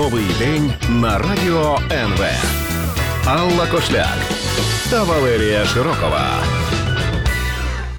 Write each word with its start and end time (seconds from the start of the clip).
Новий 0.00 0.26
день 0.38 0.72
на 0.88 1.18
радіо 1.18 1.78
НВ. 1.92 2.24
Алла 3.26 3.66
Кошляк 3.66 4.18
та 4.90 5.02
Валерія 5.04 5.64
Широкова. 5.64 6.42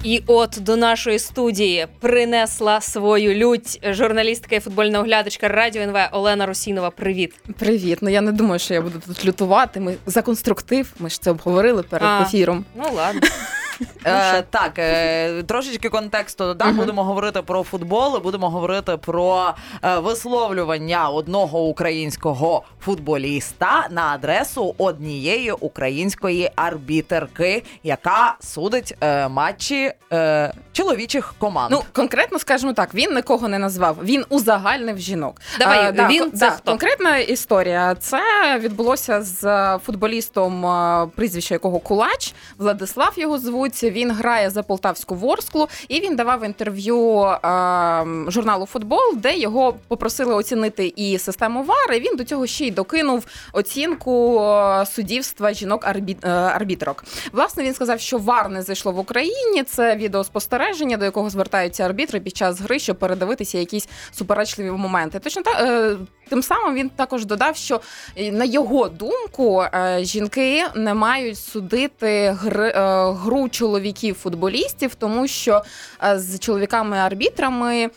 І 0.02 0.22
от 0.26 0.58
до 0.60 0.76
нашої 0.76 1.18
студії 1.18 1.86
принесла 2.00 2.80
свою 2.80 3.34
лють 3.34 3.80
журналістка 3.90 4.56
і 4.56 4.60
футбольна 4.60 5.00
оглядачка 5.00 5.48
Радіо 5.48 5.82
НВ 5.82 5.96
Олена 6.12 6.46
Росінова. 6.46 6.90
Привіт. 6.90 7.34
Привіт. 7.58 7.98
Ну 8.00 8.10
я 8.10 8.20
не 8.20 8.32
думаю, 8.32 8.58
що 8.58 8.74
я 8.74 8.80
буду 8.82 9.00
тут 9.06 9.24
лютувати. 9.24 9.80
Ми 9.80 9.94
за 10.06 10.22
конструктив. 10.22 10.92
Ми 10.98 11.10
ж 11.10 11.22
це 11.22 11.30
обговорили 11.30 11.82
перед 11.82 12.08
А. 12.08 12.22
ефіром. 12.22 12.64
Ну 12.76 12.84
ладно. 12.94 13.20
Е, 14.06 14.42
так, 14.50 14.72
е, 14.78 15.42
трошечки 15.42 15.88
контексту 15.88 16.44
додам. 16.44 16.68
Мгм. 16.68 16.76
Будемо 16.76 17.04
говорити 17.04 17.42
про 17.42 17.62
футбол, 17.62 18.16
і 18.16 18.20
будемо 18.20 18.50
говорити 18.50 18.96
про 18.96 19.54
е, 19.84 19.98
висловлювання 19.98 21.08
одного 21.08 21.62
українського 21.62 22.62
футболіста 22.80 23.86
на 23.90 24.02
адресу 24.02 24.74
однієї 24.78 25.52
української 25.52 26.50
арбітерки, 26.56 27.62
яка 27.82 28.36
судить 28.40 28.94
е, 29.00 29.28
матчі 29.28 29.92
е, 30.12 30.52
чоловічих 30.72 31.34
команд. 31.38 31.70
Ну 31.70 31.82
конкретно 31.92 32.38
скажімо 32.38 32.72
так, 32.72 32.94
він 32.94 33.14
нікого 33.14 33.48
не 33.48 33.58
назвав. 33.58 33.96
Він 34.02 34.24
узагальнив 34.28 34.98
жінок. 34.98 35.40
Давай, 35.58 35.92
да, 35.92 36.08
він 36.08 36.22
кон- 36.22 36.30
це 36.30 36.46
да, 36.46 36.50
хто? 36.50 36.70
конкретна 36.70 37.16
історія. 37.18 37.94
Це 37.94 38.22
відбулося 38.58 39.22
з 39.22 39.44
е, 39.44 39.78
футболістом, 39.86 40.66
е, 40.66 41.08
прізвище 41.16 41.54
якого 41.54 41.78
Кулач. 41.78 42.34
Владислав 42.58 43.12
його 43.16 43.38
звуть. 43.38 43.84
Він 43.92 44.10
грає 44.10 44.50
за 44.50 44.62
полтавську 44.62 45.14
Ворсклу, 45.14 45.68
і 45.88 46.00
він 46.00 46.16
давав 46.16 46.44
інтерв'ю 46.44 47.20
е, 47.22 47.38
журналу 48.28 48.66
Футбол, 48.66 49.14
де 49.16 49.36
його 49.36 49.74
попросили 49.88 50.34
оцінити 50.34 50.92
і 50.96 51.18
систему 51.18 51.62
ВАР. 51.62 51.94
І 51.96 52.00
він 52.00 52.16
до 52.16 52.24
цього 52.24 52.46
ще 52.46 52.66
й 52.66 52.70
докинув 52.70 53.26
оцінку 53.52 54.40
е, 54.40 54.86
суддівства 54.86 55.52
жінок 55.52 55.84
арбі- 55.86 56.28
е. 56.28 56.94
Власне, 57.32 57.64
він 57.64 57.74
сказав, 57.74 58.00
що 58.00 58.18
ВАР 58.18 58.48
не 58.50 58.62
зайшло 58.62 58.92
в 58.92 58.98
Україні. 58.98 59.62
Це 59.62 59.96
відеоспостереження, 59.96 60.96
до 60.96 61.04
якого 61.04 61.30
звертаються 61.30 61.84
арбітри 61.84 62.20
під 62.20 62.36
час 62.36 62.60
гри, 62.60 62.78
щоб 62.78 62.98
передивитися 62.98 63.58
якісь 63.58 63.88
суперечливі 64.12 64.70
моменти. 64.70 65.18
Точно 65.18 65.42
так. 65.42 65.56
е, 65.60 65.96
Тим 66.28 66.42
самим 66.42 66.74
він 66.74 66.88
також 66.88 67.24
додав, 67.24 67.56
що 67.56 67.80
е, 68.16 68.32
на 68.32 68.44
його 68.44 68.88
думку 68.88 69.62
е, 69.62 69.98
жінки 70.02 70.64
не 70.74 70.94
мають 70.94 71.38
судити 71.38 72.08
е, 72.08 72.36
гру 73.12 73.48
чоловіків-футболістів, 73.48 74.94
тому 74.94 75.28
що 75.28 75.62
з 76.14 76.38
чоловіками-арбітрами. 76.38 77.90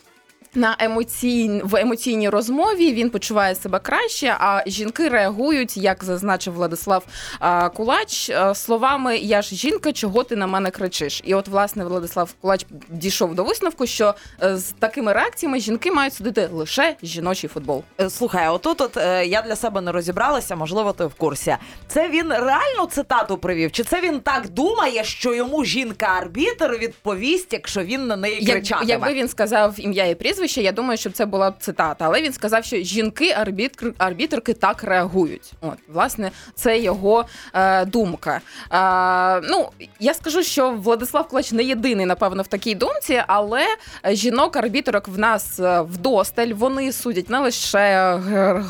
На 0.56 0.76
емоційн 0.80 1.62
в 1.64 1.76
емоційній 1.76 2.30
розмові 2.30 2.94
він 2.94 3.10
почуває 3.10 3.56
себе 3.56 3.80
краще. 3.80 4.36
А 4.40 4.64
жінки 4.68 5.10
реагують, 5.10 5.78
як 5.78 6.04
зазначив 6.04 6.54
Владислав 6.54 7.06
а, 7.40 7.70
Кулач, 7.70 8.30
а, 8.30 8.56
словами 8.56 9.18
Я 9.18 9.42
ж 9.42 9.56
жінка, 9.56 9.92
чого 9.92 10.24
ти 10.24 10.36
на 10.36 10.48
мене 10.48 10.72
кричиш? 10.72 11.22
І 11.26 11.34
от 11.34 11.48
власне 11.48 11.86
Владислав 11.86 12.34
Кулач 12.42 12.66
дійшов 12.90 13.36
до 13.36 13.44
висновку, 13.44 13.88
що 13.88 14.16
е, 14.44 14.58
з 14.58 14.64
такими 14.64 15.14
реакціями 15.14 15.60
жінки 15.60 15.92
мають 15.92 16.14
судити 16.14 16.50
лише 16.54 16.96
жіночий 17.04 17.50
футбол. 17.50 17.84
Е, 18.02 18.10
Слухай, 18.10 18.50
отут 18.50 18.82
от 18.82 18.98
е, 18.98 19.26
я 19.26 19.42
для 19.42 19.56
себе 19.56 19.82
не 19.82 19.92
розібралася, 19.92 20.56
можливо, 20.56 20.94
ти 20.94 21.06
в 21.06 21.14
курсі. 21.14 21.56
Це 21.88 22.10
він 22.10 22.30
реально 22.30 22.86
цитату 22.92 23.38
привів? 23.38 23.72
Чи 23.72 23.84
це 23.84 24.02
він 24.02 24.20
так 24.20 24.50
думає, 24.50 25.04
що 25.04 25.34
йому 25.34 25.66
жінка-арбітр 25.66 26.78
відповість, 26.82 27.54
якщо 27.54 27.84
він 27.84 28.08
на 28.08 28.16
неї 28.16 28.38
Як, 28.42 28.84
якби 28.86 29.14
він 29.14 29.28
сказав 29.28 29.74
ім'я 29.78 30.06
і 30.06 30.16
прізвище, 30.16 30.45
я 30.48 30.72
думаю, 30.72 30.98
що 30.98 31.12
це 31.12 31.26
була 31.26 31.54
цитата. 31.60 32.06
Але 32.06 32.22
він 32.22 32.34
сказав, 32.34 32.66
що 32.66 32.78
жінки 32.78 33.32
арбітр, 33.32 33.94
арбітрки 33.98 34.54
так 34.54 34.84
реагують. 34.84 35.54
От, 35.62 35.78
власне, 35.88 36.32
це 36.56 36.80
його 36.80 37.26
е, 37.54 37.86
думка. 37.86 38.42
Е, 38.72 39.48
ну, 39.50 39.70
я 40.00 40.14
скажу, 40.14 40.44
що 40.44 40.72
Владислав 40.72 41.28
Клач 41.28 41.52
не 41.52 41.64
єдиний, 41.64 42.06
напевно, 42.06 42.44
в 42.44 42.48
такій 42.48 42.76
думці, 42.76 43.24
але 43.28 43.66
жінок 44.06 44.56
арбітрок 44.56 45.08
в 45.08 45.20
нас 45.20 45.60
е, 45.60 45.82
вдосталь. 45.82 46.48
Вони 46.48 46.92
судять 46.92 47.30
не 47.30 47.40
лише 47.40 48.16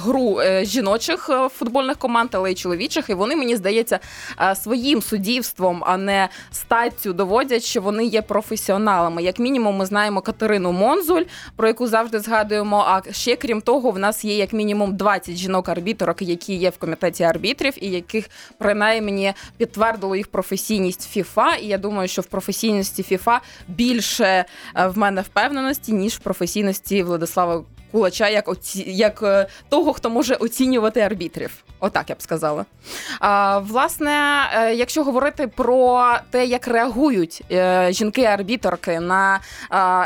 гру 0.03 0.39
е, 0.39 0.65
жіночих 0.65 1.29
е, 1.29 1.49
футбольних 1.49 1.97
команд, 1.97 2.29
але 2.33 2.51
й 2.51 2.55
чоловічих. 2.55 3.09
І 3.09 3.13
вони, 3.13 3.35
мені 3.35 3.55
здається, 3.55 3.99
своїм 4.55 5.01
суддівством, 5.01 5.83
а 5.85 5.97
не 5.97 6.29
статтю 6.51 7.13
доводять, 7.13 7.63
що 7.63 7.81
вони 7.81 8.05
є 8.05 8.21
професіоналами. 8.21 9.23
Як 9.23 9.39
мінімум, 9.39 9.75
ми 9.77 9.85
знаємо 9.85 10.21
Катерину 10.21 10.71
Монзуль, 10.71 11.23
про 11.65 11.69
яку 11.69 11.87
завжди 11.87 12.19
згадуємо. 12.19 12.83
А 12.87 13.11
ще 13.11 13.35
крім 13.35 13.61
того, 13.61 13.91
в 13.91 13.99
нас 13.99 14.25
є 14.25 14.37
як 14.37 14.53
мінімум 14.53 14.95
20 14.95 15.35
жінок-арбіторок, 15.35 16.21
які 16.21 16.55
є 16.55 16.69
в 16.69 16.77
комітеті 16.77 17.23
арбітрів, 17.23 17.83
і 17.83 17.89
яких 17.89 18.29
принаймні 18.57 19.33
підтвердило 19.57 20.15
їх 20.15 20.27
професійність 20.27 21.09
ФІФА. 21.09 21.55
І 21.55 21.67
я 21.67 21.77
думаю, 21.77 22.07
що 22.07 22.21
в 22.21 22.25
професійності 22.25 23.03
ФІФА 23.03 23.41
більше 23.67 24.45
е, 24.75 24.87
в 24.87 24.97
мене 24.97 25.21
впевненості, 25.21 25.93
ніж 25.93 26.13
в 26.13 26.19
професійності 26.19 27.03
Владислава. 27.03 27.63
Кулача 27.95 28.29
як 28.29 28.47
оці... 28.47 28.83
як 28.87 29.23
е, 29.23 29.47
того, 29.69 29.93
хто 29.93 30.09
може 30.09 30.35
оцінювати 30.35 30.99
арбітрів. 30.99 31.51
Отак 31.79 32.09
я 32.09 32.15
б 32.15 32.21
сказала. 32.21 32.65
А, 33.19 33.59
власне, 33.59 34.43
е, 34.53 34.73
якщо 34.75 35.03
говорити 35.03 35.47
про 35.47 36.11
те, 36.31 36.45
як 36.45 36.67
реагують 36.67 37.41
е, 37.51 37.87
жінки-арбіторки 37.91 38.99
на 38.99 39.39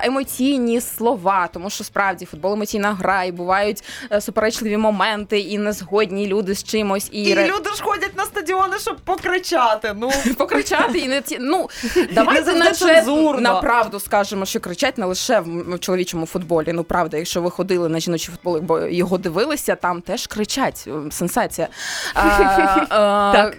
емоційні 0.04 0.82
слова, 0.82 1.50
тому 1.54 1.70
що 1.70 1.84
справді 1.84 2.26
футбол 2.26 2.54
емоційна 2.54 2.94
гра, 2.94 3.24
і 3.24 3.32
бувають 3.32 3.84
суперечливі 4.20 4.78
моменти, 4.78 5.40
і 5.40 5.58
незгодні 5.58 6.28
люди 6.28 6.56
з 6.56 6.64
чимось, 6.64 7.10
і, 7.12 7.24
І 7.24 7.36
ре- 7.36 7.48
люди 7.48 7.70
ж 7.70 7.84
ходять 7.84 8.18
на 8.18 8.26
стадіони, 8.26 8.80
щоб 8.80 8.96
покричати. 8.96 9.96
Ну 9.98 10.12
покричати 10.38 10.98
і 10.98 11.08
не 11.08 11.22
ті. 11.22 11.38
Ну 11.40 11.70
давайте 12.14 12.54
наче 12.54 13.04
на 13.40 13.62
правду 13.62 14.00
скажемо, 14.00 14.46
що 14.46 14.60
кричать 14.60 14.98
не 14.98 15.06
лише 15.06 15.40
в 15.40 15.76
в 15.76 15.80
чоловічому 15.80 16.26
футболі. 16.26 16.74
Ну 16.74 16.84
правда, 16.84 17.18
якщо 17.18 17.42
ви 17.42 17.52
ходили 17.52 17.78
на 17.88 18.00
жіночий 18.00 18.35
футбол, 18.35 18.59
бо 18.59 18.79
його 18.79 19.17
дивилися, 19.17 19.75
там 19.75 20.01
теж 20.01 20.28
кричать. 20.28 20.88
Сенсація. 21.12 21.67
А, 22.13 22.19
а. 22.90 23.51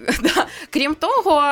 Крім 0.71 0.95
того, 0.95 1.43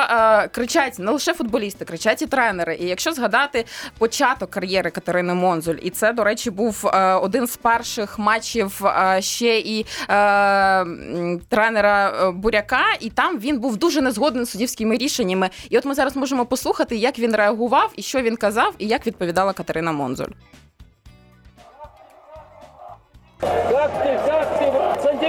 кричать 0.51 0.99
не 0.99 1.11
лише 1.11 1.33
футболісти, 1.33 1.85
кричать 1.85 2.21
і 2.21 2.25
тренери. 2.25 2.75
І 2.75 2.85
якщо 2.85 3.13
згадати 3.13 3.65
початок 3.97 4.49
кар'єри 4.49 4.91
Катерини 4.91 5.33
Монзуль, 5.33 5.75
і 5.81 5.89
це, 5.89 6.13
до 6.13 6.23
речі, 6.23 6.51
був 6.51 6.87
е, 6.87 7.13
один 7.13 7.47
з 7.47 7.57
перших 7.57 8.19
матчів 8.19 8.85
е, 8.85 9.21
ще 9.21 9.59
і 9.59 9.85
е, 10.09 10.85
тренера 11.49 12.09
е, 12.09 12.31
Буряка, 12.31 12.85
і 12.99 13.09
там 13.09 13.39
він 13.39 13.59
був 13.59 13.77
дуже 13.77 14.01
незгоден 14.01 14.45
з 14.45 14.49
суддівськими 14.49 14.97
рішеннями. 14.97 15.49
І 15.69 15.77
от 15.77 15.85
ми 15.85 15.93
зараз 15.93 16.15
можемо 16.15 16.45
послухати, 16.45 16.95
як 16.95 17.19
він 17.19 17.35
реагував, 17.35 17.91
і 17.95 18.01
що 18.01 18.21
він 18.21 18.35
казав, 18.35 18.73
і 18.77 18.87
як 18.87 19.07
відповідала 19.07 19.53
Катерина 19.53 19.91
Монзуль. 19.91 20.31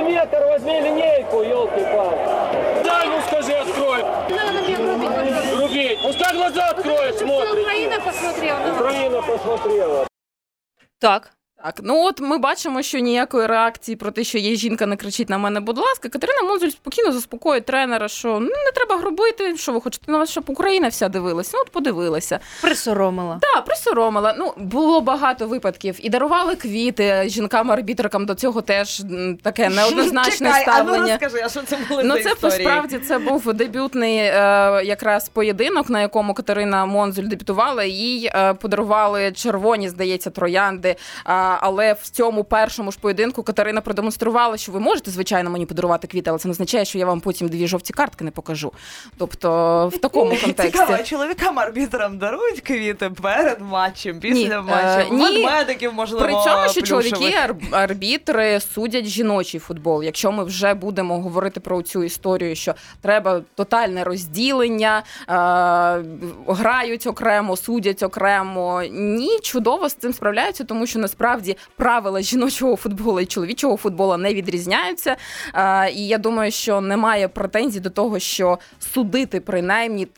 Сантиметр 0.01 0.47
возьми 0.47 0.81
линейку, 0.81 1.43
елки-палки. 1.43 2.85
Дай 2.85 3.07
ему 3.07 3.21
скажи, 3.21 3.53
открой. 3.53 4.03
Надо 4.03 4.63
мне 4.63 4.77
грубить. 4.77 5.57
Грубить. 5.57 6.03
Пускай 6.03 6.35
глаза 6.35 6.69
откроет, 6.71 7.19
смотрит. 7.19 7.51
Украина 7.51 8.01
посмотрела. 8.01 8.59
вас. 8.61 8.81
Украина 8.81 9.23
посмотрела. 9.23 10.07
Так. 10.99 11.33
Так, 11.65 11.81
ну 11.83 12.05
от 12.05 12.21
ми 12.21 12.39
бачимо, 12.39 12.83
що 12.83 12.99
ніякої 12.99 13.47
реакції 13.47 13.97
про 13.97 14.11
те, 14.11 14.25
що 14.25 14.39
є 14.39 14.55
жінка, 14.55 14.87
не 14.87 14.97
кричить 14.97 15.31
на 15.31 15.39
мене, 15.39 15.61
будь 15.61 15.79
ласка. 15.79 16.09
Катерина 16.09 16.43
Монзуль 16.43 16.69
спокійно 16.69 17.13
заспокоює 17.13 17.61
тренера, 17.61 18.09
що 18.09 18.29
ну 18.29 18.47
не 18.49 18.73
треба 18.75 18.97
грубити. 18.97 19.57
Що 19.57 19.73
ви 19.73 19.81
хочете 19.81 20.13
на 20.13 20.19
вас, 20.19 20.31
щоб 20.31 20.45
Україна 20.47 20.89
вся 20.89 21.09
дивилася? 21.09 21.51
Ну 21.55 21.61
от 21.67 21.71
подивилася. 21.71 22.39
Присоромила. 22.63 23.39
Так, 23.41 23.65
присоромила. 23.65 24.35
Ну 24.39 24.53
було 24.57 25.01
багато 25.01 25.47
випадків 25.47 25.97
і 25.99 26.09
дарували 26.11 26.57
квіти 26.57 27.05
жінкам-арбітрикам. 27.27 28.25
До 28.27 28.35
цього 28.35 28.63
теж 28.63 29.03
таке 29.43 29.69
неоднозначне 29.69 30.49
Чекай, 30.59 30.65
а 30.67 30.83
ну 30.83 30.97
розкажи, 30.97 31.43
а 31.45 31.49
що 31.49 31.63
це 31.63 31.79
були 31.89 32.03
Ну, 32.05 32.15
за 32.17 32.23
це 32.23 32.31
історії? 32.31 32.61
справді 32.61 32.99
це 32.99 33.19
був 33.19 33.55
дебютний 33.55 34.17
е, 34.19 34.33
якраз 34.85 35.29
поєдинок, 35.29 35.91
на 35.91 36.01
якому 36.01 36.35
Катерина 36.35 36.87
Монзуль 36.87 37.25
дебютувала. 37.25 37.85
Їй 37.85 38.31
е, 38.35 38.55
подарували 38.55 39.33
червоні, 39.33 39.89
здається, 39.89 40.31
троянди. 40.31 40.97
А, 41.25 41.50
але 41.61 41.93
в 41.93 42.09
цьому 42.09 42.45
першому 42.45 42.93
ж 42.93 42.99
поєдинку 43.01 43.43
Катерина 43.43 43.81
продемонструвала, 43.81 44.57
що 44.57 44.73
ви 44.73 44.81
можете, 44.81 45.11
звичайно, 45.11 45.51
мені 45.51 45.67
подарувати 45.67 46.07
квіти, 46.07 46.31
але 46.31 46.39
це 46.39 46.49
не 46.49 46.53
означає, 46.53 46.85
що 46.85 46.99
я 46.99 47.07
вам 47.07 47.21
потім 47.21 47.49
дві 47.49 47.67
жовті 47.67 47.93
картки 47.93 48.25
не 48.25 48.31
покажу. 48.31 48.73
Тобто, 49.19 49.89
в 49.95 49.99
такому 49.99 50.31
контексті. 50.31 50.79
Цікаво, 50.79 51.03
чоловікам 51.05 51.59
арбітрам 51.59 52.19
дарують 52.19 52.61
квіти 52.61 53.11
перед 53.23 53.61
матчем, 53.61 54.21
після 54.21 54.35
Ні, 54.35 54.51
е, 54.55 54.61
матчу. 54.63 55.15
ні. 55.15 55.25
Ведмедиків, 55.25 55.95
можливо, 55.95 56.25
При 56.25 56.33
цьому, 56.33 56.69
що 56.69 56.83
чоловіки 56.83 57.35
арбітри 57.71 58.61
судять 58.61 59.07
жіночий 59.07 59.61
футбол. 59.61 60.03
Якщо 60.03 60.33
ми 60.33 60.45
вже 60.45 60.75
будемо 60.75 61.21
говорити 61.21 61.61
про 61.61 61.83
цю 61.83 62.05
історію, 62.05 62.57
що 62.57 62.75
треба 63.01 63.43
тотальне 63.55 64.05
розділення, 64.05 64.99
е, 64.99 65.33
грають 66.47 67.07
окремо, 67.07 67.57
судять 67.57 68.03
окремо. 68.03 68.83
Ні, 68.93 69.39
чудово 69.43 69.89
з 69.89 69.95
цим 69.95 70.13
справляються, 70.13 70.65
тому 70.65 70.87
що 70.87 70.99
насправді. 70.99 71.40
Насправді 71.41 71.57
правила 71.77 72.23
жіночого 72.23 72.77
футболу 72.77 73.21
і 73.21 73.27
чоловічого 73.27 73.77
футболу 73.77 74.17
не 74.17 74.35
відрізняються. 74.35 75.17
Е, 75.55 75.91
І 75.91 76.07
я 76.07 76.19
думаю, 76.19 76.51
що 76.51 76.81
немає 76.81 77.29
претензій 77.29 77.81
до 77.81 77.91
того, 77.91 78.19
що 78.19 78.59
судити 78.95 79.41
принаймні 79.41 80.09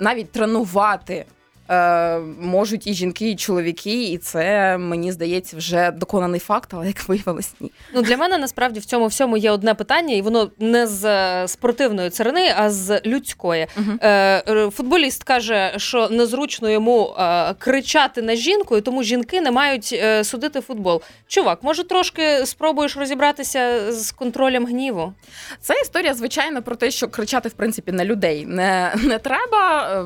навіть 0.00 0.32
тренувати. 0.32 1.26
Е, 1.72 2.18
Можуть 2.40 2.86
і 2.86 2.94
жінки, 2.94 3.30
і 3.30 3.36
чоловіки, 3.36 4.02
і 4.04 4.18
це 4.18 4.78
мені 4.78 5.12
здається 5.12 5.56
вже 5.56 5.90
доконаний 5.90 6.40
факт, 6.40 6.70
але 6.74 6.86
як 6.86 7.08
виявилось, 7.08 7.52
ні. 7.60 7.70
Ну 7.94 8.02
для 8.02 8.16
мене 8.16 8.38
насправді 8.38 8.80
в 8.80 8.84
цьому 8.84 9.06
всьому 9.06 9.36
є 9.36 9.50
одне 9.50 9.74
питання, 9.74 10.14
і 10.14 10.22
воно 10.22 10.50
не 10.58 10.86
з 10.86 11.04
е, 11.04 11.48
спортивної 11.48 12.10
царини, 12.10 12.54
а 12.56 12.70
з 12.70 13.00
людської. 13.06 13.66
Е, 14.00 14.08
е, 14.48 14.70
футболіст 14.70 15.24
каже, 15.24 15.74
що 15.76 16.08
незручно 16.08 16.70
йому 16.70 17.14
е, 17.18 17.54
кричати 17.54 18.22
на 18.22 18.34
жінку, 18.36 18.76
і 18.76 18.80
тому 18.80 19.02
жінки 19.02 19.40
не 19.40 19.50
мають 19.50 19.90
е, 19.92 20.24
судити 20.24 20.60
футбол. 20.60 21.02
Чувак, 21.28 21.62
може 21.62 21.84
трошки 21.84 22.46
спробуєш 22.46 22.96
розібратися 22.96 23.92
з 23.92 24.12
контролем 24.12 24.66
гніву? 24.66 25.12
Це 25.60 25.74
історія, 25.82 26.14
звичайно, 26.14 26.62
про 26.62 26.76
те, 26.76 26.90
що 26.90 27.08
кричати 27.08 27.48
в 27.48 27.52
принципі 27.52 27.92
на 27.92 28.04
людей 28.04 28.46
не, 28.46 28.94
не 29.04 29.18
треба. 29.18 30.04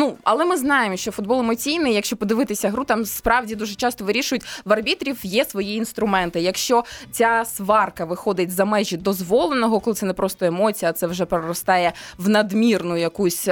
Ну, 0.00 0.16
але 0.24 0.44
ми 0.44 0.56
знаємо, 0.56 0.96
що 0.96 1.10
футбол 1.10 1.40
емоційний. 1.40 1.94
Якщо 1.94 2.16
подивитися 2.16 2.70
гру, 2.70 2.84
там 2.84 3.04
справді 3.04 3.54
дуже 3.54 3.74
часто 3.74 4.04
вирішують 4.04 4.44
в 4.64 4.72
арбітрів 4.72 5.18
є 5.22 5.44
свої 5.44 5.76
інструменти. 5.76 6.40
Якщо 6.40 6.84
ця 7.10 7.44
сварка 7.44 8.04
виходить 8.04 8.50
за 8.50 8.64
межі 8.64 8.96
дозволеного, 8.96 9.80
коли 9.80 9.94
це 9.94 10.06
не 10.06 10.12
просто 10.12 10.46
емоція, 10.46 10.90
а 10.90 10.94
це 10.94 11.06
вже 11.06 11.24
переростає 11.24 11.92
в 12.18 12.28
надмірну 12.28 12.96
якусь, 12.96 13.48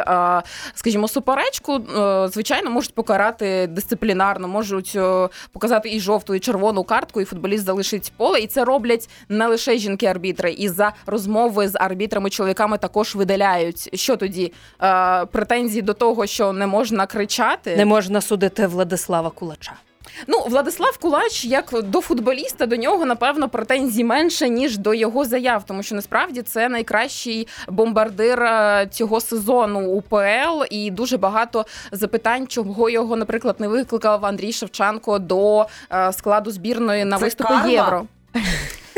скажімо, 0.74 1.08
суперечку, 1.08 1.74
е, 1.74 2.28
звичайно, 2.28 2.70
можуть 2.70 2.94
покарати 2.94 3.66
дисциплінарно, 3.66 4.48
можуть 4.48 4.92
е, 4.96 5.28
показати 5.52 5.90
і 5.90 6.00
жовту, 6.00 6.34
і 6.34 6.40
червону 6.40 6.84
картку, 6.84 7.20
і 7.20 7.24
футболіст 7.24 7.64
залишить 7.64 8.12
поле. 8.16 8.40
І 8.40 8.46
це 8.46 8.64
роблять 8.64 9.08
не 9.28 9.46
лише 9.46 9.78
жінки-арбітри, 9.78 10.52
і 10.52 10.68
за 10.68 10.92
розмови 11.06 11.68
з 11.68 11.74
арбітрами-чоловіками 11.74 12.78
також 12.78 13.14
видаляють. 13.14 13.90
Що 13.94 14.16
тоді 14.16 14.52
е, 14.82 15.26
претензії 15.26 15.82
до 15.82 15.94
того, 15.94 16.26
що 16.26 16.37
не 16.40 16.66
можна 16.66 17.06
кричати? 17.06 17.76
Не 17.76 17.84
можна 17.84 18.20
судити 18.20 18.66
Владислава 18.66 19.30
Кулача. 19.30 19.72
Ну, 20.26 20.44
Владислав 20.46 20.98
Кулач, 20.98 21.44
як 21.44 21.74
до 21.82 22.00
футболіста, 22.00 22.66
до 22.66 22.76
нього 22.76 23.04
напевно 23.04 23.48
претензій 23.48 24.04
менше 24.04 24.48
ніж 24.48 24.78
до 24.78 24.94
його 24.94 25.24
заяв, 25.24 25.64
тому 25.66 25.82
що 25.82 25.94
насправді 25.94 26.42
це 26.42 26.68
найкращий 26.68 27.48
бомбардир 27.68 28.42
е, 28.42 28.88
цього 28.90 29.20
сезону 29.20 29.80
УПЛ, 29.92 30.64
і 30.70 30.90
дуже 30.90 31.16
багато 31.16 31.66
запитань, 31.92 32.46
чого 32.46 32.90
його, 32.90 33.16
наприклад, 33.16 33.56
не 33.58 33.68
викликав 33.68 34.26
Андрій 34.26 34.52
Шевченко 34.52 35.18
до 35.18 35.66
е, 35.92 36.12
складу 36.12 36.50
збірної 36.50 37.04
на 37.04 37.18
Це 37.18 37.24
виступи 37.24 37.48
карма? 37.54 37.68
євро. 37.70 38.06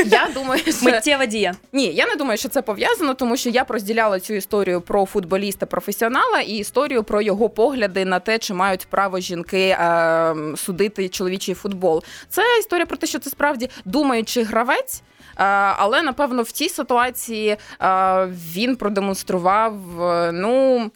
Я 0.06 0.28
думаю, 0.34 0.62
що 0.62 0.72
Миттєва 0.84 1.26
дія. 1.26 1.54
ні, 1.72 1.86
я 1.86 2.06
не 2.06 2.16
думаю, 2.16 2.38
що 2.38 2.48
це 2.48 2.62
пов'язано, 2.62 3.14
тому 3.14 3.36
що 3.36 3.50
я 3.50 3.64
б 3.64 3.70
розділяла 3.70 4.20
цю 4.20 4.34
історію 4.34 4.80
про 4.80 5.06
футболіста 5.06 5.66
професіонала 5.66 6.40
і 6.40 6.52
історію 6.52 7.02
про 7.04 7.22
його 7.22 7.48
погляди 7.48 8.04
на 8.04 8.20
те, 8.20 8.38
чи 8.38 8.54
мають 8.54 8.86
право 8.90 9.20
жінки 9.20 9.68
е, 9.68 10.34
судити 10.56 11.08
чоловічий 11.08 11.54
футбол. 11.54 12.02
Це 12.28 12.42
історія 12.60 12.86
про 12.86 12.96
те, 12.96 13.06
що 13.06 13.18
це 13.18 13.30
справді 13.30 13.70
думаючий 13.84 14.44
гравець. 14.44 15.02
е, 15.36 15.42
Але 15.76 16.02
напевно 16.02 16.42
в 16.42 16.50
цій 16.50 16.68
ситуації 16.68 17.56
е, 17.82 18.26
він 18.54 18.76
продемонстрував 18.76 20.02
е, 20.02 20.32
ну. 20.32 20.90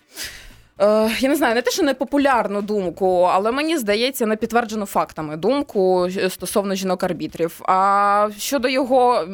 Е, 0.80 1.10
я 1.20 1.28
не 1.28 1.36
знаю, 1.36 1.54
не 1.54 1.62
те, 1.62 1.70
що 1.70 1.82
непопулярну 1.82 2.62
думку, 2.62 3.28
але 3.32 3.52
мені 3.52 3.78
здається, 3.78 4.26
не 4.26 4.36
підтверджену 4.36 4.86
фактами 4.86 5.36
думку 5.36 6.08
стосовно 6.28 6.74
жінок-арбітрів. 6.74 7.60
А 7.62 8.28
щодо 8.38 8.68
його 8.68 9.24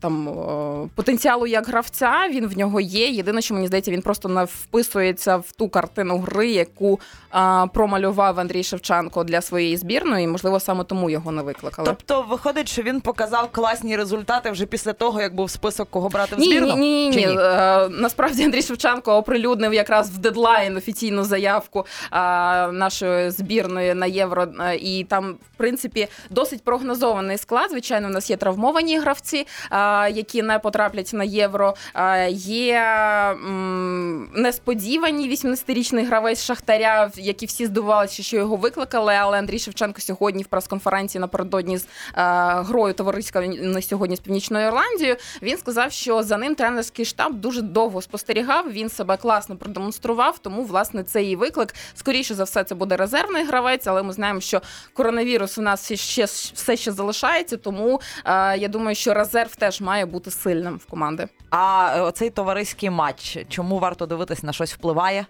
там 0.00 0.28
е, 0.28 0.88
потенціалу 0.94 1.46
як 1.46 1.66
гравця, 1.68 2.12
він 2.30 2.46
в 2.46 2.58
нього 2.58 2.80
є. 2.80 3.08
Єдине, 3.08 3.42
що 3.42 3.54
мені 3.54 3.66
здається, 3.66 3.90
він 3.90 4.02
просто 4.02 4.28
не 4.28 4.44
вписується 4.44 5.36
в 5.36 5.52
ту 5.52 5.68
картину 5.68 6.18
гри, 6.18 6.50
яку 6.50 7.00
е, 7.34 7.66
промалював 7.74 8.40
Андрій 8.40 8.62
Шевченко 8.62 9.24
для 9.24 9.40
своєї 9.40 9.76
збірної. 9.76 10.24
І, 10.24 10.28
можливо, 10.28 10.60
саме 10.60 10.84
тому 10.84 11.10
його 11.10 11.32
не 11.32 11.42
викликали. 11.42 11.86
Тобто 11.86 12.24
виходить, 12.30 12.68
що 12.68 12.82
він 12.82 13.00
показав 13.00 13.48
класні 13.52 13.96
результати 13.96 14.50
вже 14.50 14.66
після 14.66 14.92
того, 14.92 15.20
як 15.20 15.34
був 15.34 15.50
список, 15.50 15.90
кого 15.90 16.08
брати 16.08 16.36
в 16.36 16.40
збірну? 16.40 16.76
ні, 16.76 17.08
ні, 17.08 17.14
Чи 17.14 17.26
ні. 17.26 17.36
Е, 17.40 17.88
Насправді 17.88 18.44
Андрій 18.44 18.62
Шевченко 18.62 19.16
оприлюднив 19.16 19.74
якраз 19.74 20.10
в 20.10 20.18
дедлайн 20.18 20.80
офіційну 20.84 21.24
заявку 21.24 21.86
е, 22.12 22.16
нашої 22.72 23.30
збірної 23.30 23.94
на 23.94 24.06
євро. 24.06 24.46
І 24.80 25.06
там, 25.08 25.32
в 25.32 25.56
принципі, 25.56 26.08
досить 26.30 26.64
прогнозований 26.64 27.38
склад. 27.38 27.70
Звичайно, 27.70 28.08
в 28.08 28.10
нас 28.10 28.30
є 28.30 28.36
травмовані 28.36 28.98
гравці, 28.98 29.46
е, 29.72 30.10
які 30.10 30.42
не 30.42 30.58
потраплять 30.58 31.10
на 31.12 31.24
євро. 31.24 31.74
Е, 31.94 32.30
Є 32.34 32.80
м, 33.32 34.28
несподівані 34.34 35.30
18-річний 35.30 36.06
гравець 36.06 36.44
Шахтаря, 36.44 37.10
які 37.16 37.46
всі 37.46 37.66
здивувалися, 37.66 38.22
що 38.22 38.36
його 38.36 38.56
викликали. 38.56 39.14
Але 39.14 39.38
Андрій 39.38 39.58
Шевченко 39.58 40.00
сьогодні 40.00 40.42
в 40.42 40.46
прес-конференції 40.46 41.20
напередодні 41.20 41.78
з 41.78 41.82
е, 41.82 41.86
грою 42.62 42.94
товариська 42.94 43.40
на 43.40 43.82
сьогодні 43.82 44.16
з 44.16 44.20
Північною 44.20 44.66
Ірландією. 44.66 45.16
Він 45.42 45.58
сказав, 45.58 45.92
що 45.92 46.22
за 46.22 46.36
ним 46.36 46.54
тренерський 46.54 47.04
штаб 47.04 47.34
дуже 47.34 47.62
довго 47.62 48.02
спостерігав. 48.02 48.72
Він 48.72 48.88
себе 48.88 49.16
класно 49.16 49.56
продемонстрував. 49.56 50.38
Тому 50.38 50.64
власне 50.74 51.02
це 51.04 51.22
її 51.22 51.36
виклик. 51.36 51.74
Скоріше 51.94 52.34
за 52.34 52.44
все, 52.44 52.64
це 52.64 52.74
буде 52.74 52.96
резервний 52.96 53.44
гравець, 53.44 53.86
але 53.86 54.02
ми 54.02 54.12
знаємо, 54.12 54.40
що 54.40 54.62
коронавірус 54.92 55.58
у 55.58 55.62
нас 55.62 55.92
ще 55.92 56.24
все 56.24 56.76
ще 56.76 56.92
залишається. 56.92 57.56
Тому 57.56 58.00
е, 58.24 58.58
я 58.58 58.68
думаю, 58.68 58.94
що 58.94 59.14
резерв 59.14 59.56
теж 59.56 59.80
має 59.80 60.06
бути 60.06 60.30
сильним 60.30 60.76
в 60.76 60.86
команди. 60.86 61.28
А 61.50 62.10
цей 62.14 62.30
товариський 62.30 62.90
матч, 62.90 63.38
чому 63.48 63.78
варто 63.78 64.06
дивитись 64.06 64.42
на 64.42 64.52
щось 64.52 64.74
впливає? 64.74 65.26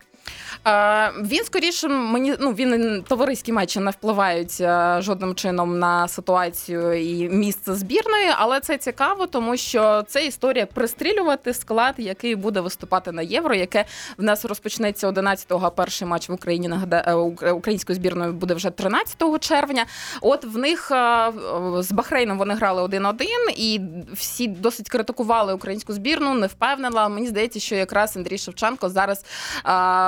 Він 1.20 1.44
скоріше 1.44 1.88
мені 1.88 2.34
ну 2.40 2.52
він 2.52 3.02
товариські 3.08 3.52
матчі 3.52 3.80
не 3.80 3.90
впливають 3.90 4.60
е, 4.60 4.96
жодним 5.00 5.34
чином 5.34 5.78
на 5.78 6.08
ситуацію 6.08 6.92
і 6.92 7.28
місце 7.28 7.74
збірної, 7.74 8.26
але 8.36 8.60
це 8.60 8.78
цікаво, 8.78 9.26
тому 9.26 9.56
що 9.56 10.04
це 10.08 10.26
історія 10.26 10.66
пристрілювати 10.66 11.54
склад, 11.54 11.94
який 11.98 12.36
буде 12.36 12.60
виступати 12.60 13.12
на 13.12 13.22
євро, 13.22 13.54
яке 13.54 13.84
в 14.18 14.22
нас 14.22 14.44
розпочнеться 14.44 15.08
11-го, 15.08 15.66
а 15.66 15.70
перший 15.70 16.08
матч 16.08 16.28
в 16.28 16.32
Україні 16.32 16.70
е, 16.92 17.14
українською 17.50 17.96
збірною 17.96 18.32
буде 18.32 18.54
вже 18.54 18.70
13 18.70 19.40
червня. 19.40 19.86
От 20.20 20.44
в 20.44 20.58
них 20.58 20.90
е, 20.90 21.32
з 21.78 21.92
Бахрейном 21.92 22.38
вони 22.38 22.54
грали 22.54 22.82
1-1, 22.82 23.24
і 23.56 23.80
всі 24.12 24.48
досить 24.48 24.88
критикували 24.88 25.54
українську 25.54 25.92
збірну, 25.92 26.34
не 26.34 26.46
впевнила. 26.46 27.08
Мені 27.08 27.26
здається, 27.26 27.60
що 27.60 27.74
якраз 27.74 28.16
Андрій 28.16 28.38
Шевченко 28.38 28.88
зараз 28.88 29.24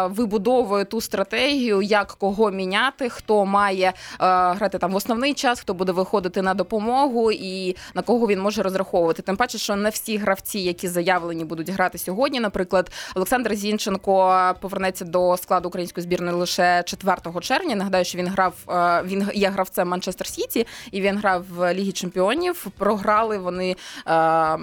вибудовує 0.06 0.84
ту 0.84 1.00
стратегію, 1.00 1.82
як 1.82 2.06
кого 2.06 2.50
міняти, 2.50 3.08
хто 3.08 3.44
має 3.44 3.92
а, 4.18 4.52
грати 4.52 4.78
там 4.78 4.92
в 4.92 4.96
основний 4.96 5.34
час, 5.34 5.60
хто 5.60 5.74
буде 5.74 5.92
виходити 5.92 6.42
на 6.42 6.54
допомогу 6.54 7.32
і 7.32 7.76
на 7.94 8.02
кого 8.02 8.26
він 8.26 8.40
може 8.40 8.62
розраховувати. 8.62 9.22
Тим 9.22 9.36
паче, 9.36 9.58
що 9.58 9.76
не 9.76 9.90
всі 9.90 10.16
гравці, 10.16 10.58
які 10.58 10.88
заявлені, 10.88 11.44
будуть 11.44 11.70
грати 11.70 11.98
сьогодні. 11.98 12.40
Наприклад, 12.40 12.90
Олександр 13.14 13.54
Зінченко 13.54 14.54
повернеться 14.60 15.04
до 15.04 15.36
складу 15.36 15.68
української 15.68 16.02
збірної 16.02 16.36
лише 16.36 16.82
4 16.86 17.16
червня. 17.40 17.76
Нагадаю, 17.76 18.04
що 18.04 18.18
він 18.18 18.28
грав 18.28 18.54
а, 18.66 19.02
він 19.02 19.30
є 19.34 19.48
гравцем 19.48 19.88
Манчестер 19.88 20.26
Сіті, 20.26 20.66
і 20.90 21.00
він 21.00 21.18
грав 21.18 21.44
в 21.50 21.74
Лігі 21.74 21.92
Чемпіонів. 21.92 22.66
Програли 22.78 23.38
вони 23.38 23.76
а, 24.04 24.58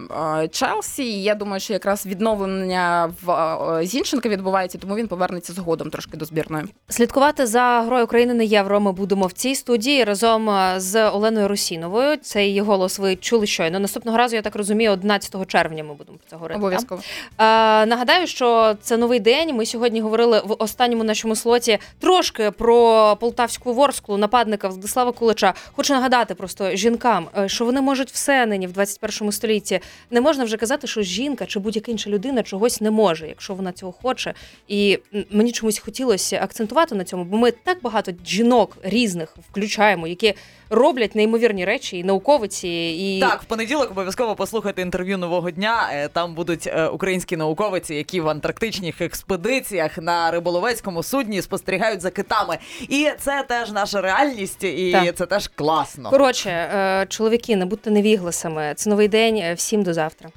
Челсі. 0.52 1.04
І 1.04 1.24
я 1.24 1.36
думаю, 1.36 1.60
що 1.60 1.74
якраз 1.74 2.06
відновлення 2.06 3.14
в 3.24 3.86
Зінченка 3.86 4.30
відбувається, 4.30 4.78
тому 4.78 4.96
він 4.96 5.08
повернеться 5.08 5.33
згодом 5.42 5.90
трошки 5.90 6.18
до 6.18 6.26
збірної. 6.26 6.66
Слідкувати 6.90 7.46
за 7.46 7.82
грою 7.82 8.04
України 8.04 8.34
на 8.34 8.44
євро 8.44 8.80
ми 8.80 8.92
будемо 8.92 9.26
в 9.26 9.32
цій 9.32 9.56
студії 9.56 10.04
разом 10.04 10.50
е, 10.50 10.76
з 10.78 11.10
Оленою 11.10 11.48
Русіновою. 11.48 12.18
Цей 12.18 12.48
її 12.48 12.62
голос 12.62 13.00
ви 13.00 13.16
чули 13.16 13.48
щойно. 13.48 13.80
Наступного 13.80 14.18
разу, 14.18 14.36
я 14.36 14.42
так 14.42 14.56
розумію, 14.56 14.92
11 14.92 15.48
червня 15.48 15.84
ми 15.84 15.94
будемо 15.94 16.18
про 16.18 16.30
це 16.30 16.36
говорити. 16.36 16.60
Обов'язково. 16.60 17.02
так? 17.36 17.84
Е, 17.84 17.86
нагадаю, 17.86 18.28
що 18.28 18.76
це 18.82 18.98
новий 18.98 19.20
день. 19.20 19.56
Ми 19.56 19.66
сьогодні 19.66 20.02
говорили 20.02 20.42
в 20.46 20.56
останньому 20.60 21.04
нашому 21.04 21.36
слоті 21.36 21.78
трошки 22.00 22.52
про 22.52 23.18
полтавську 23.20 23.74
ворсклу 23.74 24.18
нападника 24.18 24.68
Владислава 24.68 25.12
Кулича. 25.12 25.54
Хочу 25.76 25.94
нагадати 25.94 26.36
просто 26.36 26.76
жінкам, 26.76 27.28
е, 27.38 27.50
що 27.50 27.66
вони 27.66 27.82
можуть 27.82 28.12
все 28.12 28.46
нині 28.46 28.68
в 28.68 28.72
21 28.72 29.32
столітті. 29.32 29.80
Не 30.12 30.22
можна 30.22 30.44
вже 30.44 30.58
казати, 30.58 30.88
що 30.88 31.02
жінка 31.02 31.46
чи 31.46 31.60
будь-яка 31.60 31.92
інша 31.92 32.10
людина 32.10 32.44
чогось 32.44 32.82
не 32.82 32.92
може, 32.92 33.28
якщо 33.28 33.54
вона 33.54 33.72
цього 33.72 33.92
хоче. 33.92 34.34
І 34.68 35.00
мені 35.32 35.52
чомусь 35.52 35.80
хотілося 35.80 36.40
акцентувати 36.44 36.96
на 36.96 37.04
цьому, 37.04 37.24
бо 37.24 37.38
ми 37.38 37.52
так 37.52 37.78
багато 37.82 38.12
жінок 38.26 38.78
різних 38.84 39.36
включаємо, 39.52 40.08
які 40.08 40.34
роблять 40.70 41.16
неймовірні 41.16 41.66
речі, 41.66 41.98
і 41.98 42.04
науковиці, 42.04 42.68
і 43.00 43.20
Так, 43.20 43.42
в 43.42 43.46
понеділок 43.46 43.92
обов'язково 43.92 44.36
послухайте 44.36 44.82
інтерв'ю 44.82 45.18
нового 45.18 45.52
дня. 45.52 45.90
Е, 45.94 46.08
Там 46.08 46.36
будуть 46.36 46.68
е, 46.68 46.88
українські 46.88 47.38
науковиці, 47.38 47.96
які 47.96 48.22
в 48.22 48.30
антарктичних 48.30 49.02
експедиціях 49.02 49.98
на 49.98 50.32
риболовецькому 50.32 51.04
судні 51.04 51.42
спостерігають 51.42 52.02
за 52.02 52.10
китами. 52.10 52.58
І 52.90 53.10
це 53.20 53.44
теж 53.48 53.72
наша 53.72 54.02
реальність, 54.02 54.64
і 54.64 54.92
Так. 54.92 55.16
це 55.16 55.26
теж 55.26 55.48
класно. 55.48 56.10
коротше, 56.10 56.50
е, 56.50 57.06
чоловіки, 57.10 57.56
не 57.56 57.66
будьте 57.66 57.92
невігласами. 57.92 58.74
Це 58.76 58.90
новий 58.90 59.08
день. 59.08 59.54
Всім 59.56 59.84
до 59.84 59.94
завтра. 59.94 60.30